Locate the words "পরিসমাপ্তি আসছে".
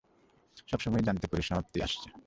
1.27-2.07